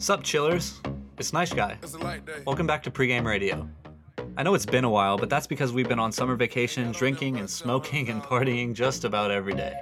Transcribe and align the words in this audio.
Sup, 0.00 0.22
chillers? 0.22 0.80
It's 1.18 1.34
Nice 1.34 1.52
Guy. 1.52 1.76
Welcome 2.46 2.66
back 2.66 2.82
to 2.84 2.90
Pregame 2.90 3.26
Radio. 3.26 3.68
I 4.34 4.42
know 4.42 4.54
it's 4.54 4.64
been 4.64 4.84
a 4.84 4.88
while, 4.88 5.18
but 5.18 5.28
that's 5.28 5.46
because 5.46 5.74
we've 5.74 5.90
been 5.90 5.98
on 5.98 6.10
summer 6.10 6.36
vacation, 6.36 6.90
drinking 6.92 7.36
and 7.36 7.48
smoking 7.48 8.08
and 8.08 8.22
partying 8.22 8.72
just 8.72 9.04
about 9.04 9.30
every 9.30 9.52
day. 9.52 9.74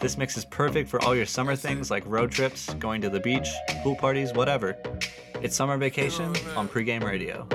This 0.00 0.16
mix 0.16 0.36
is 0.36 0.44
perfect 0.44 0.88
for 0.88 1.02
all 1.02 1.16
your 1.16 1.26
summer 1.26 1.56
things 1.56 1.90
like 1.90 2.04
road 2.06 2.30
trips, 2.30 2.72
going 2.74 3.00
to 3.00 3.10
the 3.10 3.18
beach, 3.18 3.48
pool 3.82 3.96
parties, 3.96 4.32
whatever. 4.32 4.76
It's 5.42 5.56
summer 5.56 5.76
vacation 5.76 6.28
on 6.54 6.68
Pregame 6.68 7.02
Radio. 7.02 7.48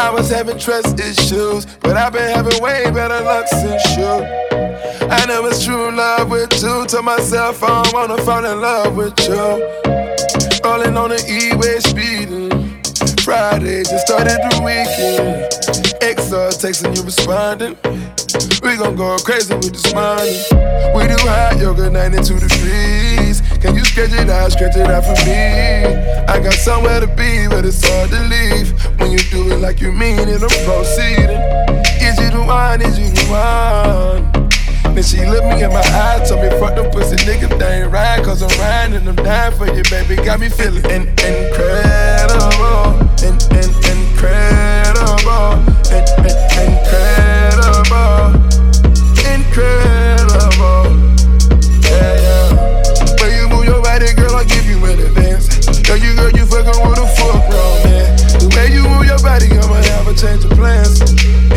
I 0.00 0.08
was 0.08 0.30
having 0.30 0.58
trust 0.58 0.98
issues, 0.98 1.66
but 1.80 1.94
I've 1.94 2.14
been 2.14 2.34
having 2.34 2.60
way 2.62 2.90
better 2.90 3.22
luck 3.22 3.46
since 3.48 3.84
you. 3.98 4.06
I 5.10 5.26
know 5.26 5.44
it's 5.44 5.62
true 5.62 5.94
love 5.94 6.30
with 6.30 6.50
you. 6.62 6.86
Told 6.86 7.04
myself 7.04 7.62
I 7.62 7.82
don't 7.82 7.92
wanna 7.92 8.16
fall 8.24 8.42
in 8.42 8.60
love 8.62 8.96
with 8.96 9.12
you. 9.28 9.36
Rolling 10.64 10.96
on 10.96 11.10
the 11.10 11.20
E-way 11.28 11.80
speeding. 11.80 12.48
Friday 13.22 13.82
just 13.84 14.06
started 14.06 14.40
the 14.40 14.62
weekend. 14.64 15.52
XR 16.00 16.48
texting 16.56 16.96
you 16.96 17.02
responding. 17.02 17.76
We 18.62 18.78
gon' 18.78 18.96
go 18.96 19.18
crazy 19.18 19.54
with 19.54 19.72
this 19.72 19.92
money. 19.92 20.40
We 20.96 21.08
do 21.08 21.16
hot 21.28 21.58
yoga 21.60 21.90
92 21.90 22.40
degrees. 22.40 23.42
Can 23.60 23.76
you 23.76 23.84
stretch 23.84 24.14
it 24.14 24.30
out, 24.30 24.50
stretch 24.52 24.76
it 24.76 24.90
out 24.90 25.04
for 25.04 25.12
me? 25.28 26.24
I 26.26 26.40
got 26.40 26.54
somewhere 26.54 27.00
to 27.00 27.06
be, 27.06 27.48
but 27.48 27.66
it's 27.66 27.86
hard 27.86 28.08
to 28.10 28.20
leave. 28.32 28.79
When 29.10 29.18
you 29.18 29.24
do 29.24 29.50
it 29.50 29.56
like 29.58 29.80
you 29.80 29.90
mean 29.90 30.20
it, 30.20 30.40
I'm 30.40 30.48
proceeding. 30.64 31.42
Is 31.98 32.16
you 32.20 32.30
the 32.30 32.44
one? 32.46 32.80
Is 32.80 32.96
you 32.96 33.10
the 33.10 33.26
one? 33.26 34.94
Then 34.94 35.02
she 35.02 35.26
looked 35.26 35.48
me 35.48 35.64
in 35.64 35.70
my 35.70 35.80
eyes, 35.82 36.28
told 36.30 36.42
me 36.42 36.48
fuck 36.60 36.76
them 36.76 36.88
pussy 36.92 37.16
niggas, 37.26 37.58
they 37.58 37.82
ain't 37.82 37.90
right, 37.90 38.22
cause 38.22 38.40
I'm 38.40 38.48
riding 38.60 38.94
and 38.98 39.08
I'm 39.08 39.16
dying 39.16 39.52
for 39.58 39.66
you, 39.66 39.82
baby. 39.90 40.14
Got 40.14 40.38
me 40.38 40.48
feeling 40.48 40.84
in- 40.84 41.08
incredible, 41.26 42.94
in- 43.26 43.34
in- 43.58 43.74
incredible, 43.90 45.58
in- 45.90 46.06
in- 46.22 46.70
incredible, 46.70 48.30
incredible. 49.26 50.86
Yeah, 51.82 52.14
yeah. 52.14 53.18
When 53.18 53.30
you 53.34 53.48
move 53.48 53.64
your 53.64 53.82
body, 53.82 54.14
girl, 54.14 54.36
I'll 54.36 54.44
give 54.44 54.66
you 54.66 54.78
an 54.86 55.00
Change 60.16 60.44
of 60.44 60.50
plans. 60.50 61.49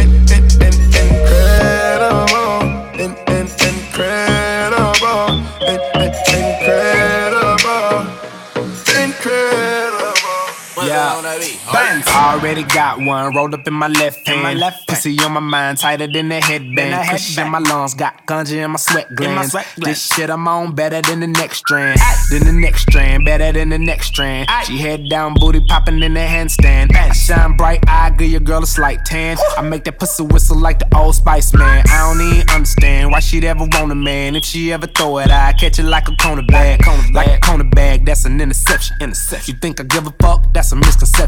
Bands. 11.40 12.08
Already 12.10 12.64
got 12.64 13.00
one 13.00 13.34
rolled 13.34 13.56
up 13.56 13.66
in 13.66 13.74
my 13.74 13.88
left 13.88 14.28
hand. 14.28 14.44
my 14.44 14.54
left 14.54 14.78
hand. 14.78 14.88
Pussy 14.88 15.18
on 15.20 15.32
my 15.32 15.40
mind, 15.40 15.80
tighter 15.80 16.06
than 16.06 16.32
a 16.32 16.40
headband. 16.40 16.94
Than 16.94 17.08
Cushion 17.08 17.46
in 17.46 17.52
my 17.52 17.58
lungs, 17.58 17.96
got 17.96 18.26
ganja 18.28 18.64
in 18.64 18.70
my 18.70 18.78
sweat 18.78 19.08
glands. 19.16 19.52
sweat 19.52 19.66
This 19.78 20.14
shit 20.14 20.30
I'm 20.30 20.48
on 20.48 20.76
better 20.76 21.02
than 21.02 21.22
the 21.22 21.28
next 21.28 21.58
strand. 21.58 22.00
Than 22.30 22.46
the 22.46 22.52
next 22.52 22.84
strand, 22.84 23.26
better 23.26 23.52
than 23.52 23.70
the 23.70 23.80
next 23.80 24.08
strand. 24.08 24.48
She 24.66 24.78
head 24.78 25.10
down, 25.10 25.34
booty 25.34 25.60
popping 25.68 26.04
in 26.04 26.14
the 26.14 26.20
handstand. 26.20 26.96
I 26.96 27.12
shine 27.14 27.58
bright, 27.58 27.84
I 27.88 28.12
give 28.12 28.30
your 28.30 28.42
girl 28.42 28.62
a 28.62 28.68
slight 28.68 29.04
tan. 29.04 29.38
I 29.58 29.62
make 29.62 29.86
that 29.86 29.98
pussy 29.98 30.24
whistle 30.24 30.58
like 30.60 30.78
the 30.80 30.96
old 30.96 31.16
Spice 31.16 31.52
Man. 31.54 31.84
I 31.90 32.14
don't 32.14 32.22
even 32.22 32.50
understand 32.50 33.12
why 33.12 33.22
she'd 33.22 33.44
ever 33.44 33.66
want 33.72 33.92
a 33.92 33.96
man. 33.96 34.36
If 34.36 34.46
she 34.46 34.72
ever 34.72 34.86
throw 34.86 35.18
it, 35.18 35.32
I 35.32 35.54
catch 35.54 35.80
it 35.80 35.84
like 35.84 36.08
a 36.10 36.16
corner 36.18 36.44
bag. 36.44 36.82
Like 37.12 37.38
a 37.38 37.40
corner 37.40 37.64
bag, 37.64 38.06
that's 38.06 38.26
an 38.26 38.40
interception. 38.40 38.98
Interception. 39.02 39.56
You 39.56 39.60
think 39.60 39.80
I 39.80 39.84
give 39.84 40.06
a 40.06 40.14
fuck? 40.22 40.46
That's 40.54 40.72
a 40.72 40.76
misconception. 40.76 41.23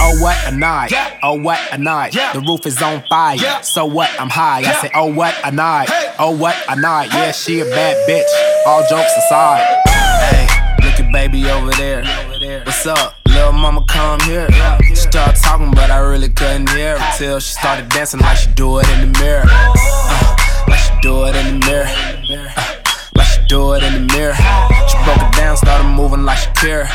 Oh 0.00 0.22
what 0.22 0.36
a 0.46 0.56
night. 0.56 0.90
Oh 1.22 1.34
what 1.34 1.60
a 1.70 1.76
night. 1.76 2.12
The 2.12 2.40
roof 2.40 2.66
is 2.66 2.80
on 2.80 3.02
fire. 3.08 3.62
So 3.62 3.84
what? 3.84 4.10
I'm 4.18 4.30
high. 4.30 4.60
I 4.60 4.72
say, 4.80 4.90
oh 4.94 5.12
what 5.12 5.34
a 5.44 5.50
night. 5.50 5.88
Oh 6.18 6.36
what 6.36 6.56
a 6.68 6.80
night. 6.80 7.10
Yeah, 7.12 7.32
she 7.32 7.60
a 7.60 7.64
bad 7.64 7.96
bitch. 8.08 8.66
All 8.66 8.80
jokes 8.88 9.12
aside. 9.18 9.66
Hey, 9.86 10.46
look 10.82 10.98
at 10.98 11.12
baby 11.12 11.44
over 11.50 11.70
there. 11.72 12.04
What's 12.64 12.86
up? 12.86 13.16
Little 13.28 13.52
mama 13.52 13.84
come 13.86 14.20
here. 14.20 14.48
She 14.88 14.94
started 14.94 15.36
talking, 15.42 15.72
but 15.72 15.90
I 15.90 15.98
really 15.98 16.30
couldn't 16.30 16.70
hear 16.70 16.98
her 16.98 17.18
till 17.18 17.40
she 17.40 17.52
started 17.52 17.88
dancing 17.90 18.20
like 18.20 18.38
she 18.38 18.50
do 18.52 18.78
it 18.78 18.88
in 18.90 19.12
the 19.12 19.18
mirror. 19.18 19.44
Uh, 19.46 20.36
like 20.68 20.78
she 20.78 20.92
do 21.02 21.24
it 21.24 21.36
in 21.36 21.60
the 21.60 21.66
mirror. 21.66 21.86
Uh, 21.86 22.76
like 23.16 23.26
she 23.26 23.44
do 23.46 23.72
it 23.74 23.82
in 23.82 23.92
the 23.92 24.14
mirror. 24.14 24.34
She 24.88 24.96
broke 25.04 25.20
it 25.20 25.36
down, 25.36 25.56
started 25.56 25.88
moving 25.88 26.24
like 26.24 26.38
she 26.38 26.50
care. 26.52 26.88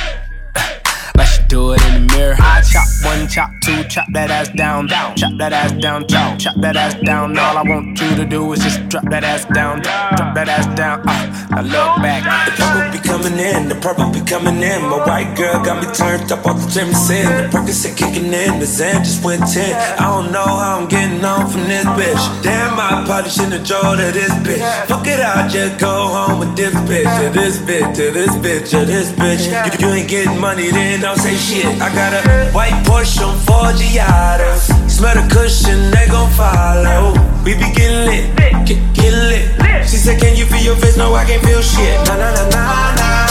She 1.25 1.43
do 1.47 1.73
it 1.73 1.81
in 1.87 2.07
the 2.07 2.13
mirror. 2.15 2.35
I 2.39 2.61
chop 2.61 2.87
one, 3.03 3.27
chop 3.27 3.51
two, 3.61 3.83
chop 3.85 4.07
that 4.13 4.29
ass 4.31 4.49
down, 4.49 4.87
down. 4.87 5.15
Chop 5.15 5.31
that 5.37 5.53
ass 5.53 5.71
down, 5.73 6.07
chop, 6.07 6.39
chop 6.39 6.55
that 6.61 6.75
ass 6.75 6.95
down. 7.05 7.37
All 7.37 7.57
I 7.57 7.63
want 7.63 7.99
you 7.99 8.15
to 8.15 8.25
do 8.25 8.51
is 8.53 8.59
just 8.63 8.87
drop 8.89 9.03
that 9.09 9.23
ass 9.23 9.45
down, 9.45 9.81
drop 9.81 10.35
that 10.35 10.49
ass 10.49 10.65
down. 10.75 11.07
Uh, 11.07 11.39
I 11.51 11.61
look 11.61 12.03
back. 12.03 12.23
The 12.45 12.51
purple 12.61 12.91
be 12.91 12.99
coming 12.99 13.39
in, 13.39 13.69
the 13.69 13.75
purple 13.75 14.11
be 14.11 14.21
coming 14.21 14.61
in. 14.61 14.81
My 14.83 15.01
white 15.05 15.35
girl 15.35 15.63
got 15.63 15.83
me 15.83 15.91
turned 15.93 16.31
up 16.31 16.45
off 16.45 16.61
the 16.61 16.69
Jameson. 16.69 17.25
The 17.25 17.49
Percocet 17.49 17.97
kicking 17.97 18.31
in, 18.31 18.59
the 18.59 18.65
Zen 18.65 19.03
just 19.03 19.23
went 19.23 19.41
10. 19.47 19.73
I 19.99 20.05
don't 20.05 20.31
know 20.31 20.45
how 20.45 20.79
I'm 20.79 20.87
getting 20.87 21.23
on 21.25 21.49
from 21.49 21.63
this 21.65 21.85
bitch. 21.97 22.43
Damn, 22.43 22.79
I 22.79 23.03
probably 23.05 23.31
shouldn't 23.31 23.53
have 23.53 23.65
drove 23.65 23.97
to 23.97 24.11
this 24.11 24.31
bitch. 24.45 24.61
Fuck 24.87 25.07
it, 25.07 25.19
I'll 25.19 25.49
just 25.49 25.79
go 25.79 25.89
home 25.89 26.39
with 26.39 26.55
this 26.55 26.73
bitch. 26.85 27.09
To 27.19 27.29
this 27.33 27.57
bitch, 27.59 27.95
to 27.95 28.11
this 28.11 28.31
bitch, 28.37 28.69
to 28.69 28.85
this 28.85 29.11
bitch. 29.13 29.43
You, 29.49 29.87
you 29.87 29.93
ain't 29.93 30.09
getting 30.09 30.39
money, 30.39 30.69
then 30.71 30.98
don't 31.01 31.17
say 31.17 31.35
shit. 31.35 31.65
I 31.81 31.93
got 31.93 32.13
a 32.13 32.51
white 32.51 32.75
Porsche 32.85 33.25
on 33.25 33.37
four 33.39 33.71
Giados. 33.73 34.67
Smell 34.89 35.15
the 35.15 35.27
cushion, 35.33 35.91
they 35.91 36.07
gon' 36.07 36.29
follow. 36.31 37.13
We 37.43 37.53
be 37.53 37.71
getting 37.73 38.05
lit, 38.05 38.35
get, 38.65 38.79
get 38.93 39.13
lit. 39.13 39.87
She 39.87 39.97
said, 39.97 40.19
Can 40.19 40.35
you 40.35 40.45
feel 40.45 40.61
your 40.61 40.75
face? 40.75 40.97
No, 40.97 41.13
I 41.15 41.25
can't 41.25 41.43
feel 41.43 41.61
shit. 41.61 41.97
Nah, 42.07 42.17
nah, 42.17 42.33
nah, 42.33 42.49
nah, 42.49 42.95
nah. 42.95 43.27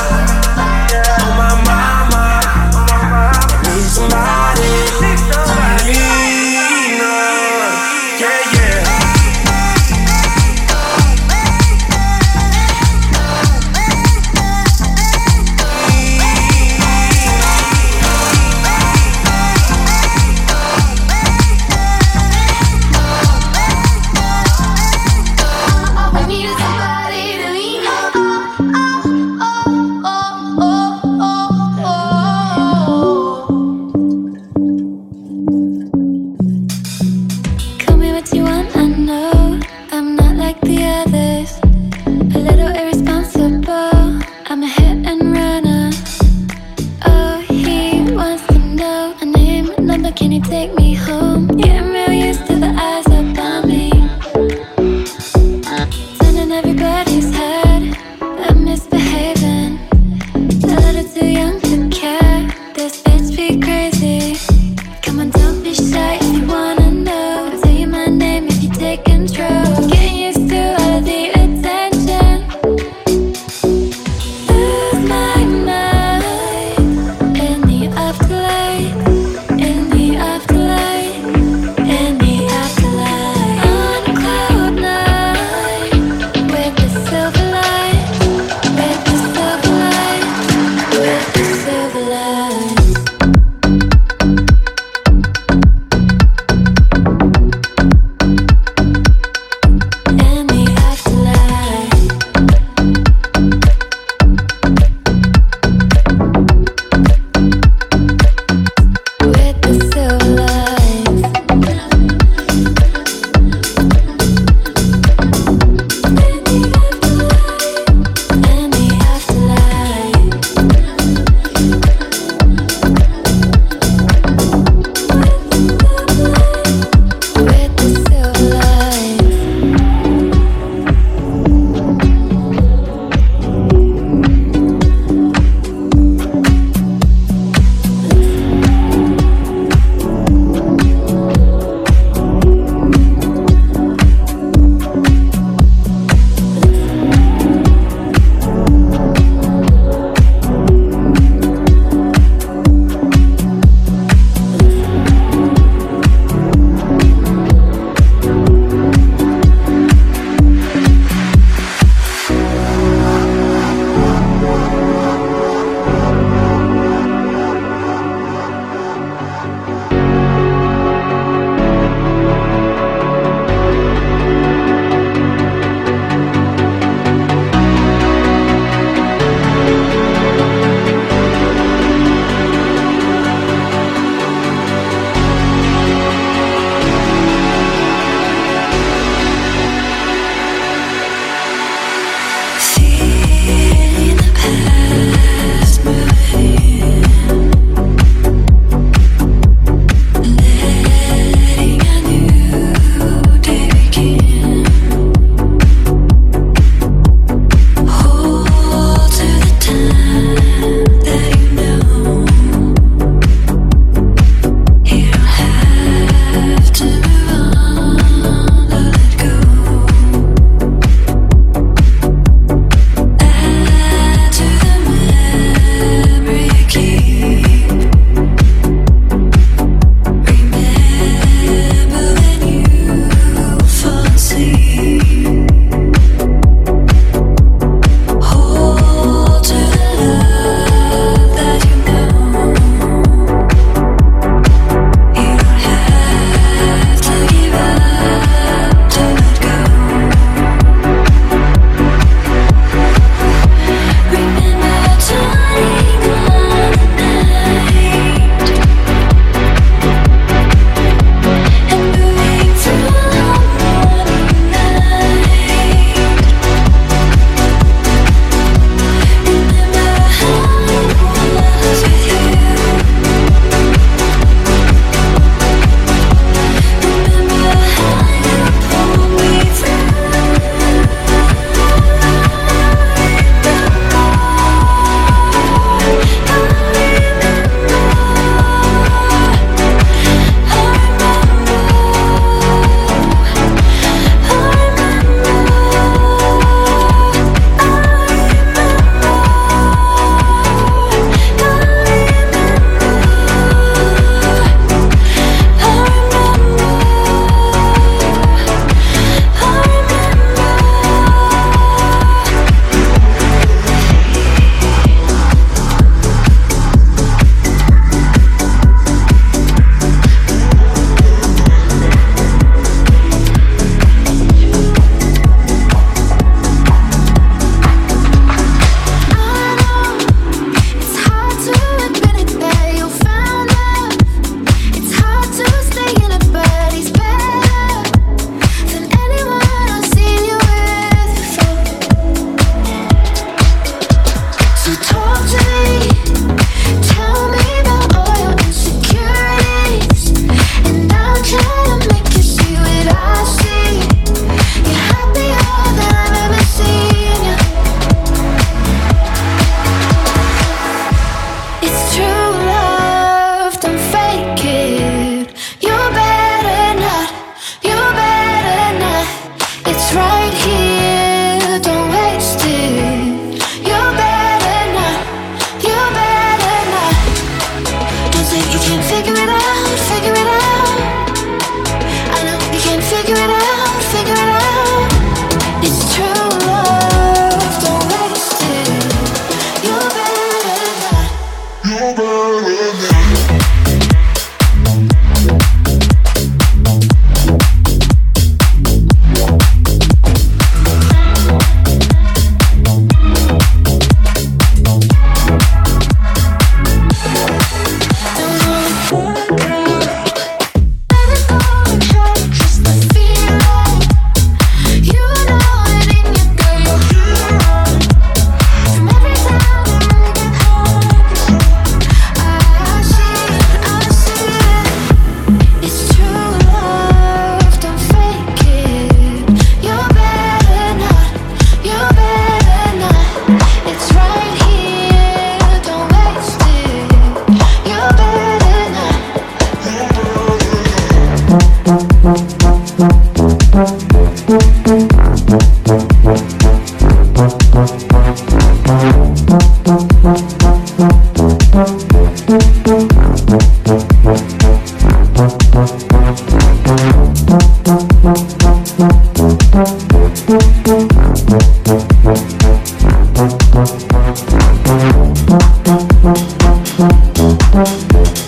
Oh, 1.20 1.32
my 1.36 1.54
mama. 1.68 2.40
I 3.52 3.62
need 3.64 3.84
somebody 3.84 4.97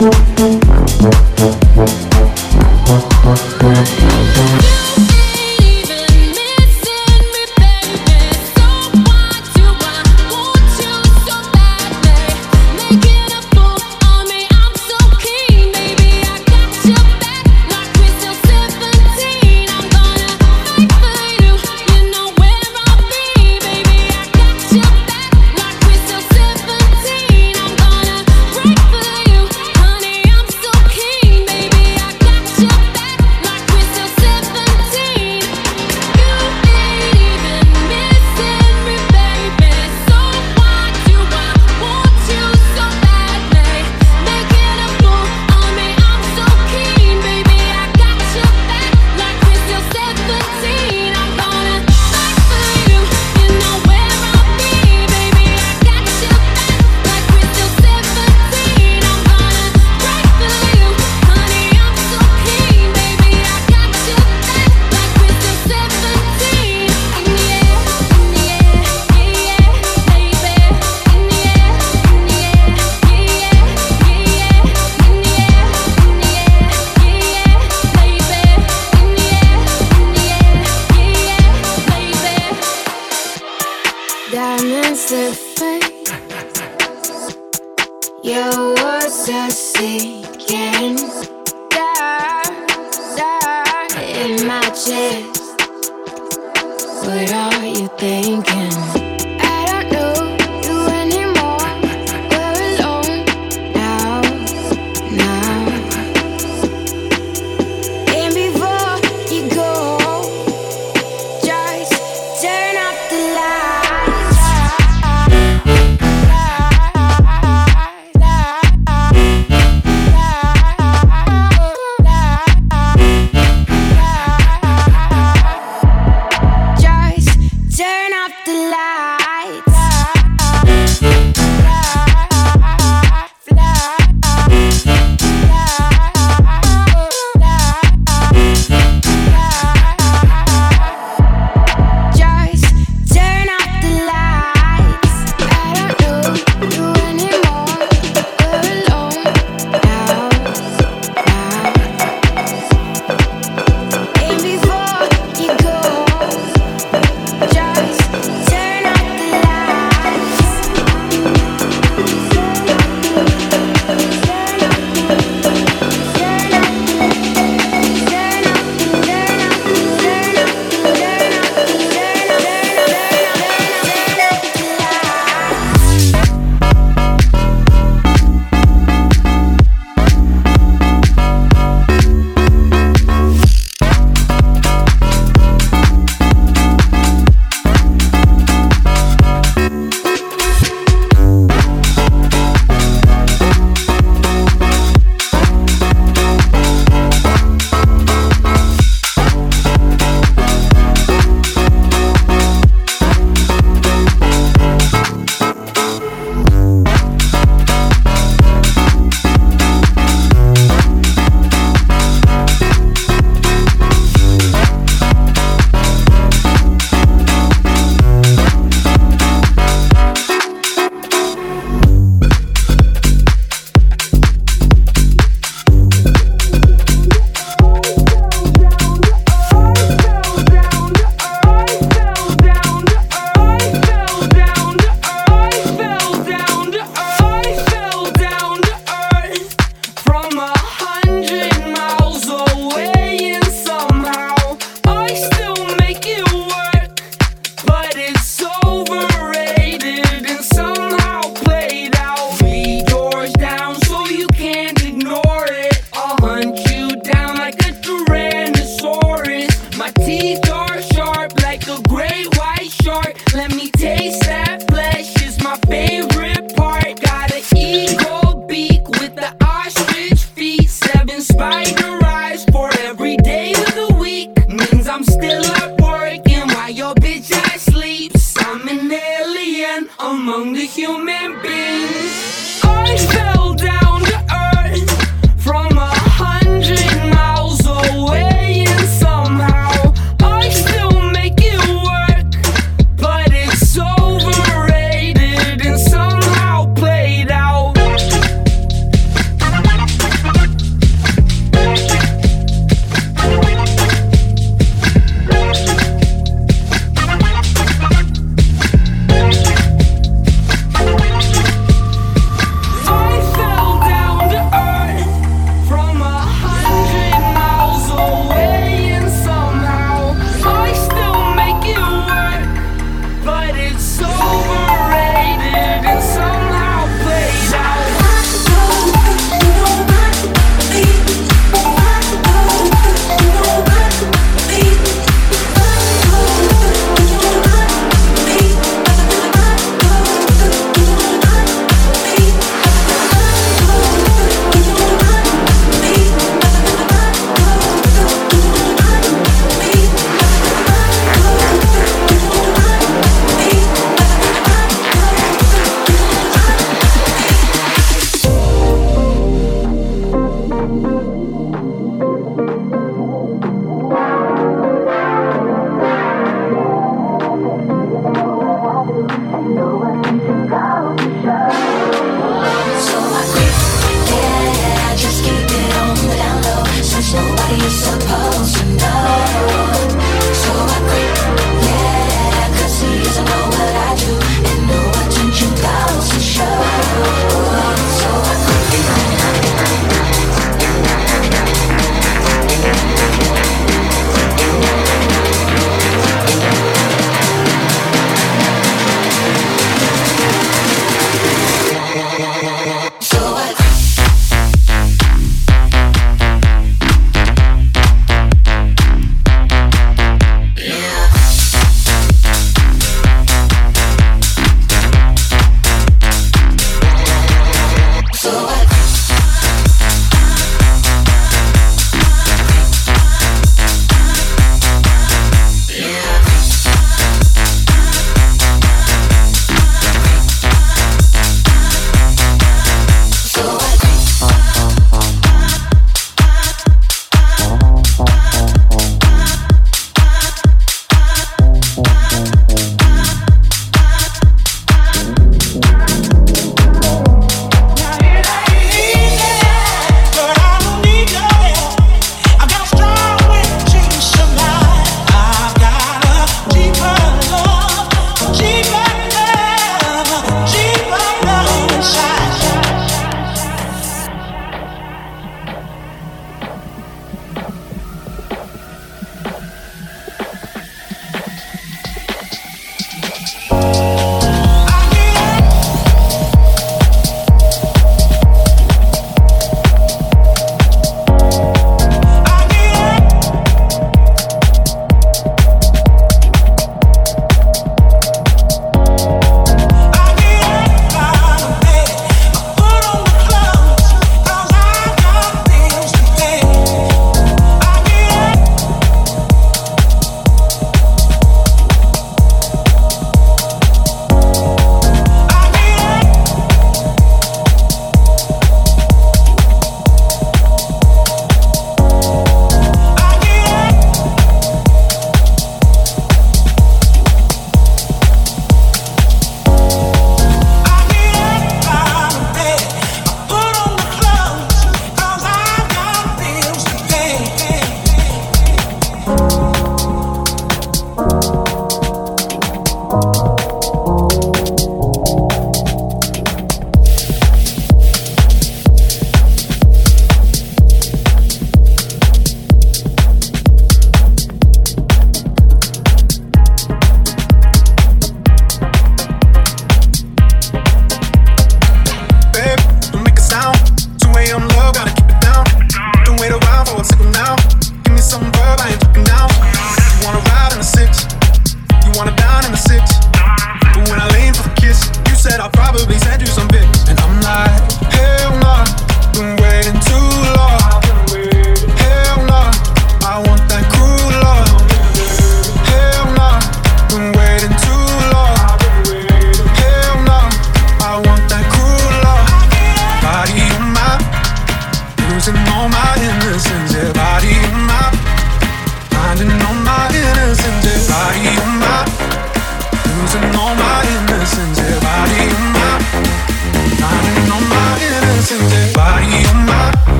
Thank 0.00 0.49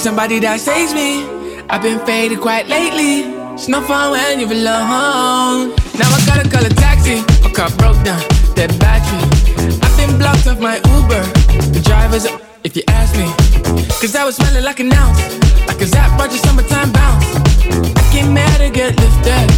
somebody 0.00 0.38
that 0.40 0.58
saves 0.60 0.94
me. 0.94 1.28
I've 1.68 1.82
been 1.82 2.00
faded 2.06 2.40
quite 2.40 2.66
lately. 2.68 3.28
It's 3.52 3.68
no 3.68 3.82
fun 3.82 4.12
when 4.12 4.40
you're 4.40 4.50
alone. 4.50 5.76
Now 6.00 6.08
I 6.08 6.18
gotta 6.24 6.48
call 6.48 6.64
a 6.64 6.70
taxi. 6.70 7.20
My 7.44 7.52
car 7.52 7.68
broke 7.76 8.00
down, 8.02 8.22
dead 8.56 8.72
battery. 8.80 9.20
I've 9.84 9.96
been 10.00 10.16
blocked 10.16 10.46
off 10.46 10.58
my 10.58 10.76
Uber. 10.96 11.24
The 11.76 11.82
driver's 11.84 12.24
if 12.64 12.74
you 12.76 12.82
ask 12.88 13.12
me. 13.14 13.28
Cause 14.00 14.16
I 14.16 14.24
was 14.24 14.36
smelling 14.36 14.64
like 14.64 14.80
an 14.80 14.90
ounce. 14.92 15.20
Like 15.68 15.82
a 15.82 15.86
Zapp 15.86 16.18
Roger 16.18 16.38
summertime 16.38 16.92
bounce. 16.92 17.26
I 18.00 18.02
came 18.10 18.32
mad 18.32 18.56
to 18.56 18.70
get 18.70 18.96
lifted. 18.96 19.48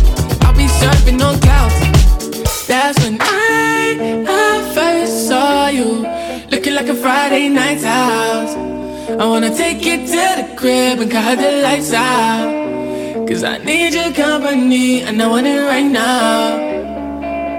I'll 0.42 0.56
be 0.58 0.66
surfing 0.66 1.22
on 1.22 1.38
clouds. 1.38 2.66
That's 2.66 2.98
when 3.04 3.16
I, 3.20 4.26
I 4.26 4.74
first 4.74 5.28
saw 5.28 5.68
you. 5.68 6.02
Looking 6.50 6.74
like 6.74 6.88
a 6.88 6.94
Friday 6.94 7.48
night's 7.48 7.84
house. 7.84 8.71
I 9.20 9.26
wanna 9.26 9.54
take 9.54 9.84
you 9.84 9.98
to 9.98 10.22
the 10.38 10.54
crib 10.56 11.00
and 11.00 11.10
cut 11.10 11.38
the 11.38 11.62
lights 11.62 11.92
out. 11.92 13.26
Cause 13.28 13.44
I 13.44 13.58
need 13.58 13.92
your 13.94 14.12
company 14.12 15.02
and 15.02 15.22
I 15.22 15.26
want 15.26 15.46
it 15.46 15.60
right 15.60 15.84
now. 15.84 16.56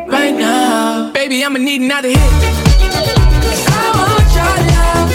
Right 0.08 0.36
now. 0.36 1.12
Baby, 1.13 1.44
I'ma 1.46 1.60
need 1.60 1.82
another 1.82 2.10
hit. 2.10 2.34
I 3.70 3.86
want 3.98 4.30
your 4.38 4.56
love. 4.74 5.10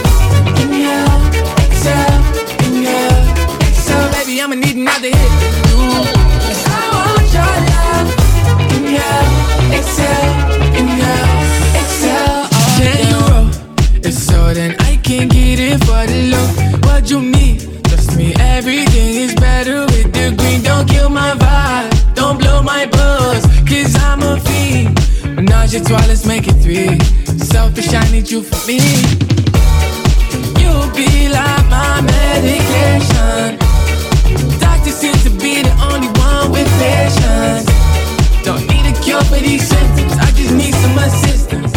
Inhale, 0.62 1.16
exhale, 1.66 2.22
inhale, 2.66 3.20
exhale. 3.68 4.11
Baby, 4.12 4.40
I'ma 4.40 4.55
need 4.55 4.77
another 4.77 5.09
hit. 5.09 5.33
Cause 5.74 6.17
You 17.08 17.22
need? 17.22 17.60
Trust 17.84 18.18
me, 18.18 18.34
everything 18.34 19.14
is 19.14 19.34
better 19.34 19.86
with 19.86 20.12
the 20.12 20.34
green. 20.36 20.60
Don't 20.62 20.86
kill 20.86 21.08
my 21.08 21.32
vibe, 21.32 22.14
don't 22.14 22.38
blow 22.38 22.62
my 22.62 22.84
buzz, 22.84 23.46
cause 23.66 23.96
I'm 23.96 24.20
a 24.20 24.38
fiend. 24.38 24.94
Menage 25.34 25.74
a 25.76 25.80
trois, 25.82 26.06
let's 26.06 26.26
make 26.26 26.46
it 26.46 26.60
three. 26.60 26.98
Selfish, 27.38 27.94
I 27.94 28.04
need 28.12 28.30
you 28.30 28.42
for 28.42 28.60
me. 28.68 28.76
You'll 30.60 30.90
be 30.92 31.30
like 31.32 31.64
my 31.72 32.02
medication. 32.02 33.56
Doctor 34.60 34.90
seems 34.90 35.24
to 35.24 35.30
be 35.30 35.62
the 35.62 35.72
only 35.88 36.08
one 36.20 36.52
with 36.52 36.68
patience. 36.76 37.64
Don't 38.44 38.68
need 38.68 38.84
a 38.84 38.92
cure 39.00 39.24
for 39.24 39.40
these 39.40 39.66
symptoms, 39.66 40.12
I 40.20 40.30
just 40.32 40.52
need 40.52 40.74
some 40.74 40.98
assistance 40.98 41.72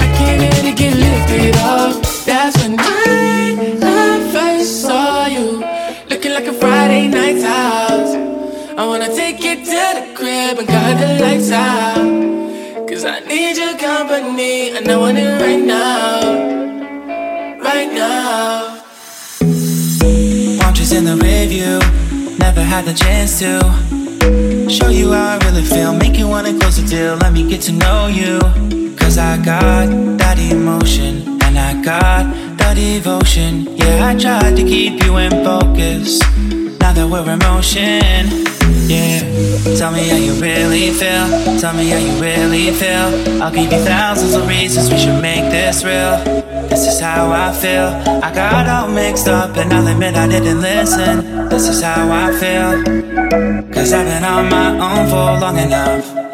I 0.00 0.08
can't 0.16 0.40
let 0.40 0.64
it 0.64 0.76
get 0.78 0.94
lifted 0.96 1.56
up. 1.56 2.02
That's 2.24 2.56
when 2.62 2.80
I, 2.80 3.01
to 9.64 9.70
the 9.70 10.14
crib 10.14 10.58
and 10.58 10.68
cut 10.68 10.98
the 10.98 11.18
lights 11.20 11.50
out. 11.50 12.88
Cause 12.88 13.04
I 13.04 13.20
need 13.20 13.56
your 13.56 13.76
company 13.78 14.70
and 14.76 14.88
I 14.88 14.96
want 14.96 15.18
it 15.18 15.40
right 15.40 15.62
now. 15.62 16.20
Right 17.60 17.92
now. 17.92 18.82
Watches 20.60 20.92
in 20.92 21.04
the 21.04 21.16
review, 21.16 21.78
never 22.38 22.62
had 22.62 22.84
the 22.84 22.94
chance 22.94 23.38
to 23.38 23.60
show 24.68 24.88
you 24.88 25.12
how 25.12 25.38
I 25.38 25.44
really 25.46 25.62
feel. 25.62 25.94
Make 25.94 26.18
you 26.18 26.28
wanna 26.28 26.58
close 26.58 26.76
the 26.76 26.86
deal, 26.86 27.16
let 27.16 27.32
me 27.32 27.48
get 27.48 27.62
to 27.62 27.72
know 27.72 28.08
you. 28.08 28.40
Cause 28.96 29.16
I 29.16 29.36
got 29.36 29.86
that 30.18 30.38
emotion 30.38 31.40
and 31.42 31.58
I 31.58 31.80
got 31.82 32.58
that 32.58 32.74
devotion. 32.74 33.76
Yeah, 33.76 34.08
I 34.10 34.18
tried 34.18 34.56
to 34.56 34.64
keep 34.64 35.04
you 35.04 35.16
in 35.18 35.30
focus. 35.44 36.20
Now 36.80 36.92
that 36.92 37.08
we're 37.08 37.30
in 37.30 37.38
motion, 37.38 38.51
yeah. 38.88 39.20
Tell 39.76 39.92
me 39.92 40.08
how 40.08 40.16
you 40.16 40.34
really 40.34 40.90
feel. 40.90 41.26
Tell 41.58 41.74
me 41.74 41.88
how 41.88 41.98
you 41.98 42.20
really 42.20 42.70
feel. 42.72 43.42
I'll 43.42 43.52
give 43.52 43.72
you 43.72 43.78
thousands 43.84 44.34
of 44.34 44.46
reasons 44.48 44.90
we 44.90 44.98
should 44.98 45.20
make 45.20 45.50
this 45.50 45.84
real. 45.84 46.18
This 46.68 46.86
is 46.86 47.00
how 47.00 47.30
I 47.30 47.52
feel. 47.52 47.88
I 48.22 48.34
got 48.34 48.68
all 48.68 48.88
mixed 48.88 49.28
up, 49.28 49.56
and 49.56 49.72
I'll 49.72 49.86
admit 49.86 50.16
I 50.16 50.26
didn't 50.26 50.60
listen. 50.60 51.48
This 51.48 51.68
is 51.68 51.82
how 51.82 52.10
I 52.10 52.32
feel. 52.32 52.82
Cause 53.72 53.92
I've 53.92 54.06
been 54.06 54.24
on 54.24 54.48
my 54.48 54.70
own 54.78 55.08
for 55.08 55.40
long 55.40 55.58
enough. 55.58 56.31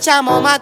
Shot, 0.00 0.04
two 0.04 0.04
shot, 0.04 0.04
bitch, 0.04 0.08
I'm 0.08 0.28
on 0.28 0.42
my 0.42 0.58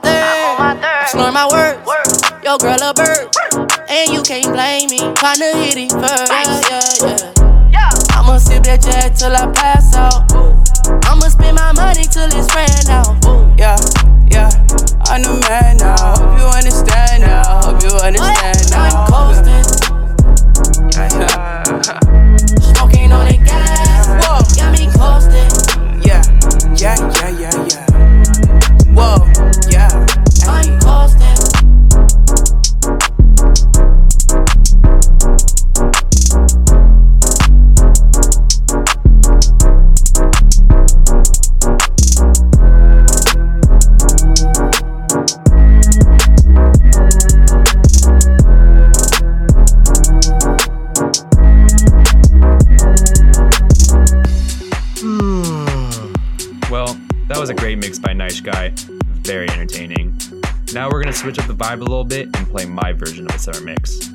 up 61.50 61.56
the 61.56 61.64
vibe 61.64 61.80
a 61.80 61.84
little 61.84 62.04
bit 62.04 62.26
and 62.36 62.48
play 62.48 62.64
my 62.64 62.92
version 62.92 63.26
of 63.26 63.34
a 63.34 63.38
summer 63.38 63.60
mix. 63.60 64.10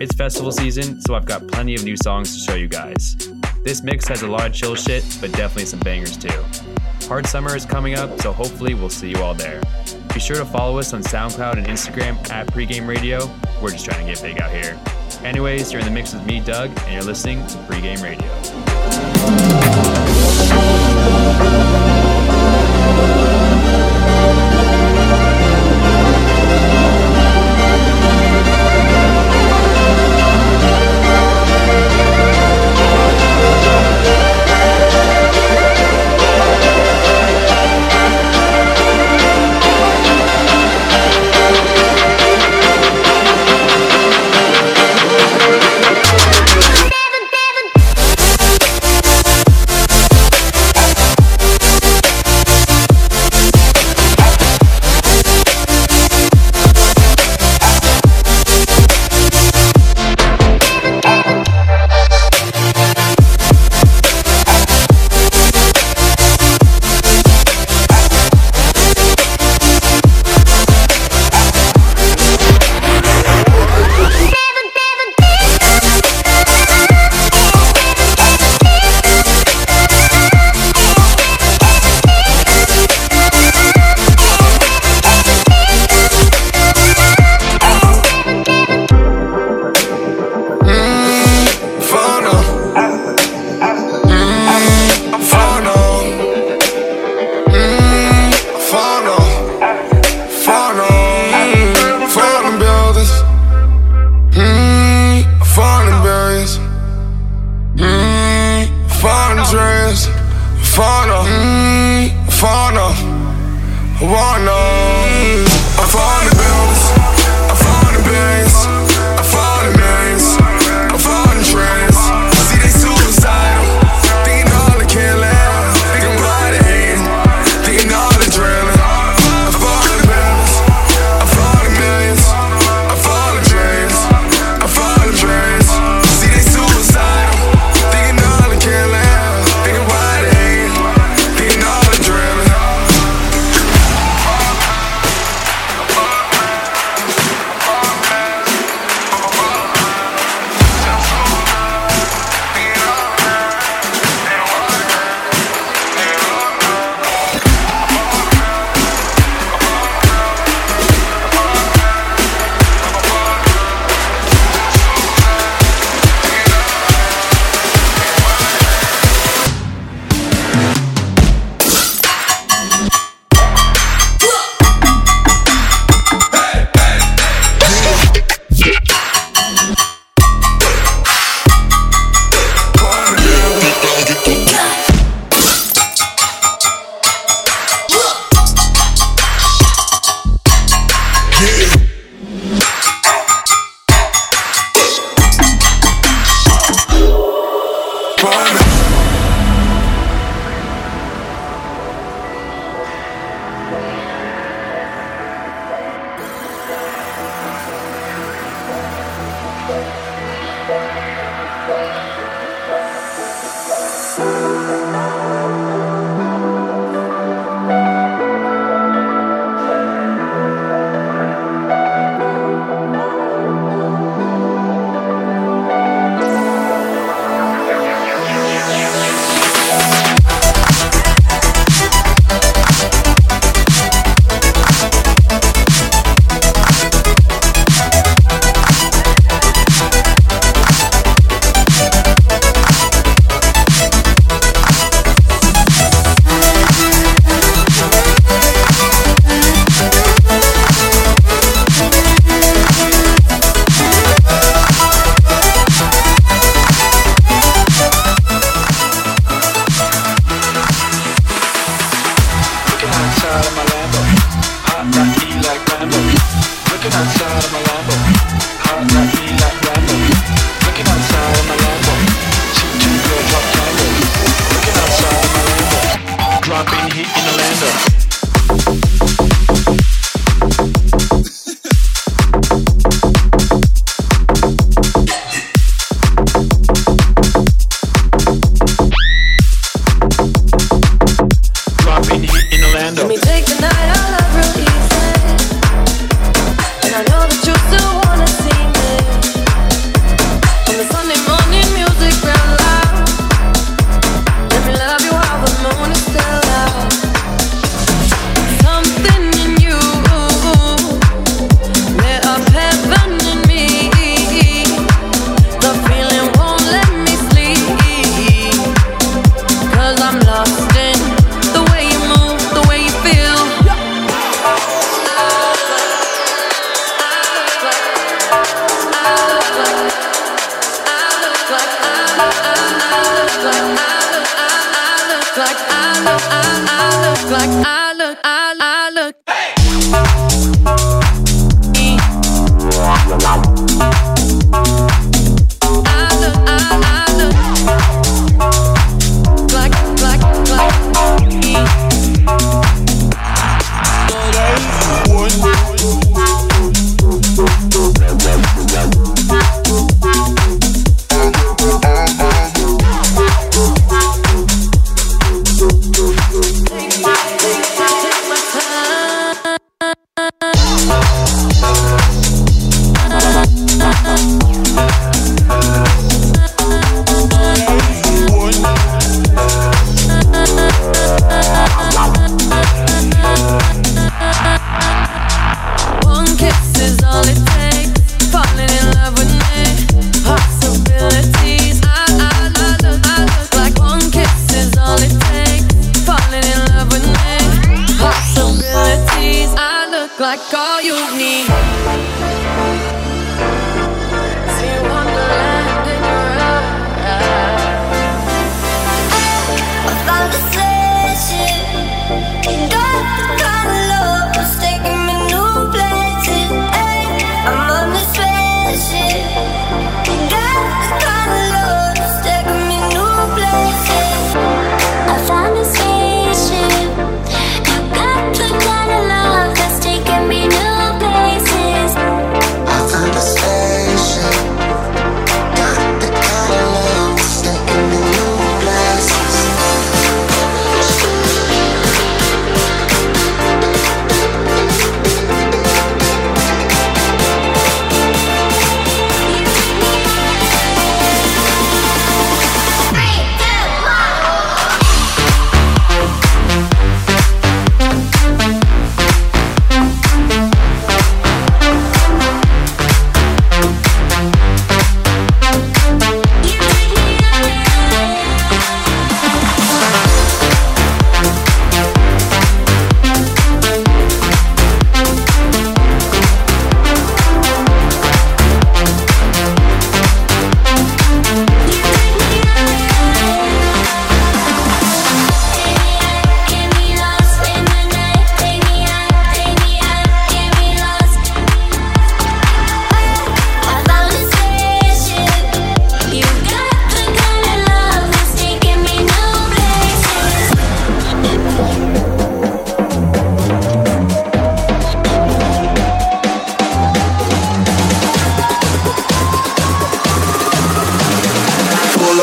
It's 0.00 0.14
festival 0.14 0.52
season, 0.52 1.00
so 1.00 1.14
I've 1.14 1.24
got 1.24 1.46
plenty 1.48 1.74
of 1.74 1.84
new 1.84 1.96
songs 1.96 2.34
to 2.34 2.50
show 2.52 2.56
you 2.56 2.68
guys. 2.68 3.16
This 3.62 3.82
mix 3.82 4.06
has 4.08 4.22
a 4.22 4.28
lot 4.28 4.46
of 4.46 4.52
chill 4.52 4.74
shit, 4.74 5.04
but 5.20 5.32
definitely 5.32 5.66
some 5.66 5.80
bangers 5.80 6.16
too. 6.16 6.44
Hard 7.06 7.26
Summer 7.26 7.54
is 7.54 7.64
coming 7.64 7.94
up, 7.94 8.20
so 8.20 8.32
hopefully 8.32 8.74
we'll 8.74 8.88
see 8.88 9.10
you 9.10 9.18
all 9.18 9.34
there. 9.34 9.62
Be 10.12 10.20
sure 10.20 10.36
to 10.36 10.44
follow 10.44 10.78
us 10.78 10.92
on 10.92 11.02
SoundCloud 11.02 11.58
and 11.58 11.66
Instagram 11.66 12.16
at 12.30 12.46
Pregame 12.48 12.86
Radio. 12.86 13.30
We're 13.62 13.70
just 13.70 13.84
trying 13.84 14.06
to 14.06 14.12
get 14.12 14.22
big 14.22 14.40
out 14.40 14.50
here. 14.50 14.78
Anyways, 15.22 15.72
you're 15.72 15.80
in 15.80 15.86
the 15.86 15.92
mix 15.92 16.12
with 16.12 16.26
me, 16.26 16.40
Doug, 16.40 16.70
and 16.80 16.92
you're 16.92 17.02
listening 17.02 17.46
to 17.46 17.56
Pregame 17.58 18.02
Radio. 18.02 18.73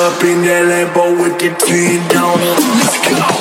up 0.01 0.23
in 0.23 0.41
that 0.41 0.65
Lambo 0.65 1.13
with 1.21 1.37
the 1.37 1.53
team 1.63 2.01
down. 2.09 2.39
Let's 2.39 2.97
go. 3.07 3.40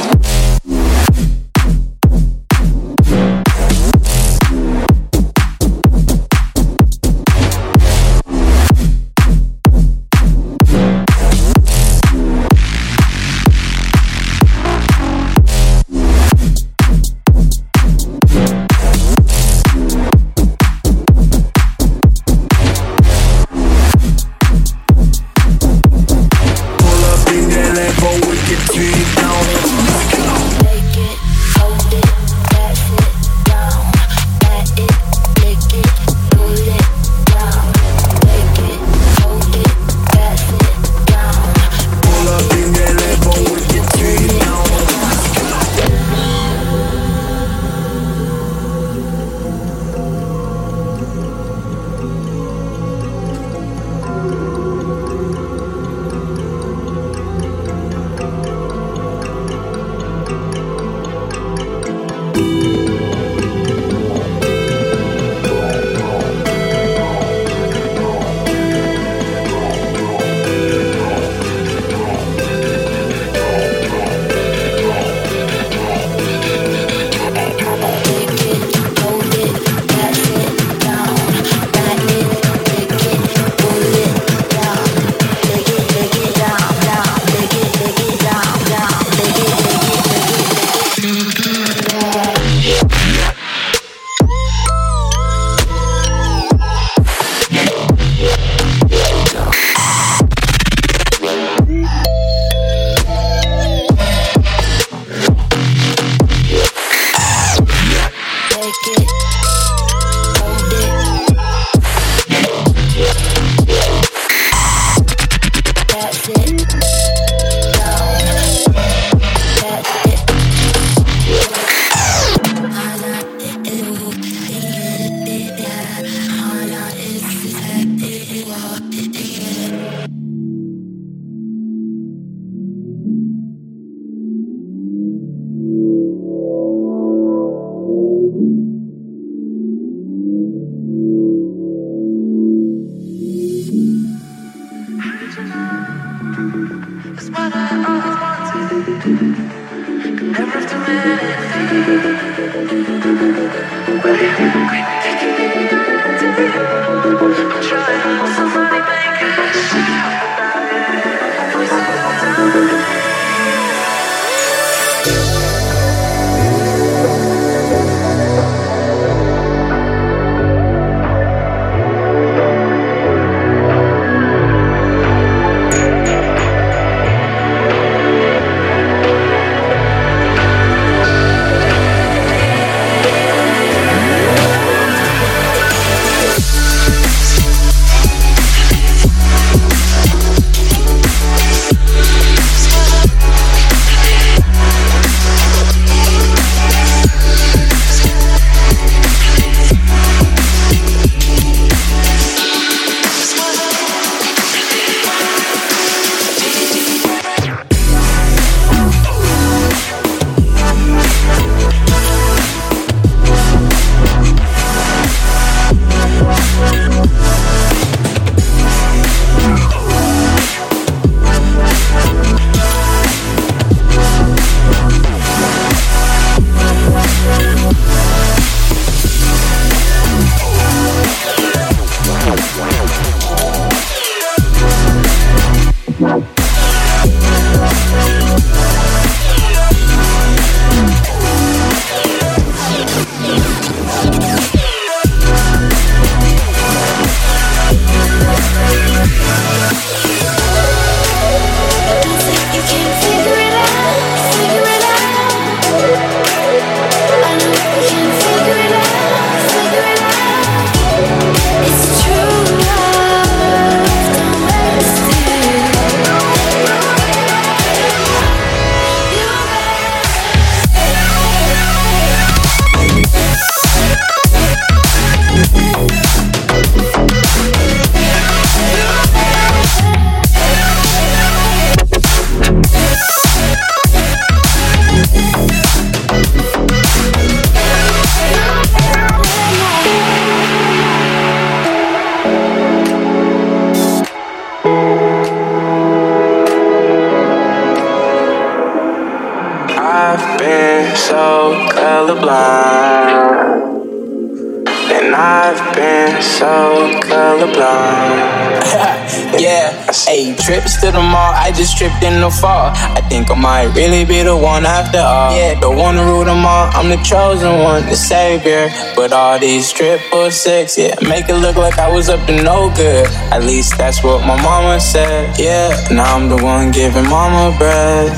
I'm 316.80 316.88
the 316.88 316.96
chosen 317.04 317.58
one, 317.58 317.84
the 317.90 317.94
savior. 317.94 318.70
But 318.96 319.12
all 319.12 319.38
these 319.38 319.70
triple 319.70 320.30
six, 320.30 320.78
yeah, 320.78 320.94
make 321.06 321.28
it 321.28 321.34
look 321.34 321.56
like 321.56 321.78
I 321.78 321.92
was 321.92 322.08
up 322.08 322.26
to 322.26 322.42
no 322.42 322.72
good. 322.74 323.06
At 323.30 323.44
least 323.44 323.76
that's 323.76 324.02
what 324.02 324.26
my 324.26 324.40
mama 324.40 324.80
said. 324.80 325.38
Yeah, 325.38 325.76
now 325.90 326.16
I'm 326.16 326.30
the 326.30 326.42
one 326.42 326.70
giving 326.70 327.06
mama 327.06 327.54
bread. 327.58 328.10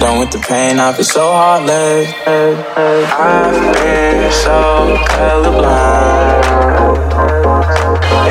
Done 0.00 0.18
with 0.18 0.32
the 0.32 0.40
pain, 0.40 0.80
I 0.80 0.92
feel 0.94 1.04
so 1.04 1.30
heartless. 1.30 2.12
I've 2.26 3.54
been 3.78 4.32
so 4.32 4.96
colorblind. 5.14 6.42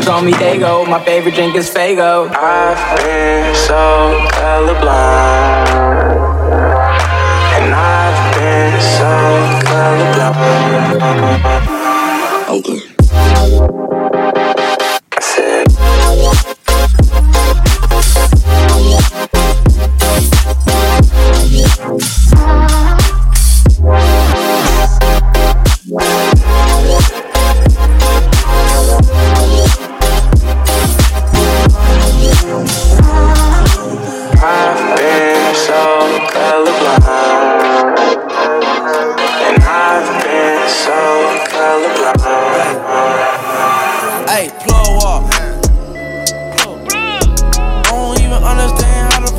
To 0.00 0.04
call 0.04 0.22
me 0.22 0.32
Dago. 0.32 0.84
My 0.88 0.98
favorite 1.04 1.34
drink 1.34 1.54
is 1.56 1.68
Fago. 1.70 2.30
I've 2.34 2.98
been 2.98 3.54
so 3.54 4.18
colorblind. 4.32 5.68
And 7.56 7.74
I've 7.74 8.34
been 8.34 8.80
so 8.80 9.10
colorblind. 9.68 11.67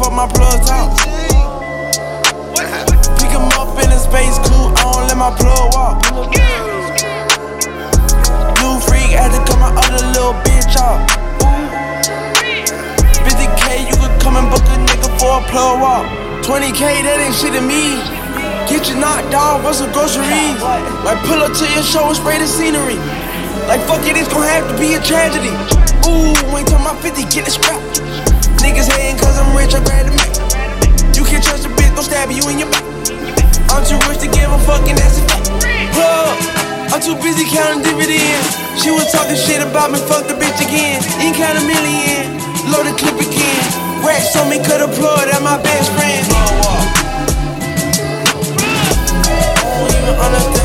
all 0.09 0.15
my 0.15 0.27
plugs 0.33 0.69
out. 0.69 0.89
Pick 3.19 3.29
him 3.29 3.45
up 3.61 3.77
in 3.77 3.89
a 3.93 3.99
space 3.99 4.37
coupe, 4.49 4.73
I 4.73 4.89
don't 4.89 5.05
let 5.07 5.17
my 5.17 5.31
plug 5.37 5.73
walk. 5.73 6.01
Blue 8.57 8.77
freak 8.81 9.13
had 9.13 9.29
to 9.33 9.41
cut 9.45 9.59
my 9.61 9.69
other 9.69 10.01
little 10.09 10.33
bitch 10.41 10.73
off. 10.81 11.05
50k, 13.21 13.85
you 13.85 13.95
could 14.01 14.15
come 14.21 14.37
and 14.37 14.49
book 14.49 14.65
a 14.65 14.77
nigga 14.81 15.09
for 15.19 15.37
a 15.37 15.43
plug 15.51 15.81
walk. 15.81 16.05
20k, 16.41 17.05
that 17.05 17.21
ain't 17.21 17.35
shit 17.35 17.53
to 17.53 17.61
me. 17.61 18.01
Get 18.65 18.89
you 18.89 18.97
knocked 18.97 19.33
off, 19.33 19.63
what's 19.63 19.77
some 19.77 19.91
groceries? 19.91 20.61
Like 21.05 21.19
pull 21.25 21.41
up 21.41 21.53
to 21.53 21.65
your 21.73 21.83
show 21.83 22.07
and 22.07 22.17
spray 22.17 22.39
the 22.39 22.47
scenery. 22.47 22.97
Like 23.67 23.81
fuck 23.85 24.01
it, 24.05 24.17
it's 24.17 24.29
gonna 24.29 24.49
have 24.49 24.65
to 24.69 24.75
be 24.77 24.93
a 24.97 25.01
tragedy. 25.01 25.53
Ooh, 26.09 26.33
ain't 26.57 26.67
talking 26.67 26.85
my 26.85 26.95
50, 27.01 27.21
get 27.29 27.45
it 27.45 27.51
scrapped. 27.51 28.38
Niggas 28.57 28.89
hating 28.89 29.21
cause 29.21 29.37
I'm 29.37 29.53
rich, 29.53 29.77
I'm 29.77 29.83
bad 29.85 30.09
to 30.09 30.13
make. 30.17 30.33
You 31.13 31.23
can't 31.23 31.43
trust 31.43 31.65
a 31.65 31.69
bitch, 31.69 31.93
gon' 31.93 32.03
stab 32.03 32.31
you 32.31 32.41
in 32.49 32.57
your 32.57 32.69
back. 32.73 32.83
I'm 33.69 33.85
too 33.85 34.01
rich 34.09 34.25
to 34.25 34.29
give 34.33 34.49
a 34.49 34.59
fuck, 34.65 34.81
and 34.89 34.97
that's 34.97 35.21
a 35.21 35.23
fact. 35.29 35.45
Plug. 35.93 36.59
I'm 36.89 37.01
too 37.01 37.13
busy 37.21 37.45
counting 37.45 37.85
dividends. 37.85 38.57
She 38.81 38.89
was 38.89 39.11
talking 39.11 39.37
shit 39.37 39.61
about 39.61 39.91
me, 39.91 39.99
fuck 40.09 40.25
the 40.25 40.33
bitch 40.33 40.57
again. 40.65 40.97
Ain't 41.21 41.37
count 41.37 41.55
a 41.57 41.61
million, 41.61 42.41
load 42.73 42.89
the 42.89 42.95
clip 42.97 43.13
again. 43.21 43.61
Racks 44.01 44.35
on 44.35 44.49
me, 44.49 44.57
cut 44.57 44.81
a 44.81 44.87
plug 44.87 45.29
at 45.29 45.41
my 45.43 45.61
best 45.61 45.91
friend. 45.93 46.25
Don't 49.61 49.93
even 49.93 50.15
understand. 50.17 50.58